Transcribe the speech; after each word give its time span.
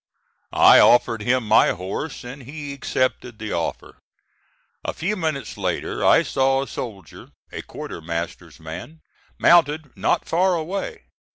I 0.55 0.79
offered 0.79 1.21
him 1.21 1.47
my 1.47 1.73
horse 1.73 2.23
and 2.23 2.41
he 2.41 2.73
accepted 2.73 3.37
the 3.37 3.51
offer. 3.53 3.99
A 4.83 4.95
few 4.95 5.15
minutes 5.15 5.57
later 5.57 6.03
I 6.03 6.23
saw 6.23 6.63
a 6.63 6.67
soldier, 6.67 7.33
a 7.51 7.61
quartermaster's 7.61 8.59
man, 8.59 9.01
mounted, 9.37 9.95
not 9.95 10.25
far 10.27 10.55
away. 10.55 11.03